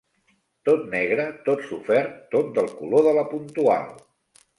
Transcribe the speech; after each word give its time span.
Tot 0.69 0.85
negre, 0.93 1.25
tot 1.49 1.61
sofert, 1.67 2.15
tot 2.31 2.49
del 2.57 2.71
color 2.79 3.05
de 3.09 3.13
«La 3.19 3.27
Puntual» 3.35 3.93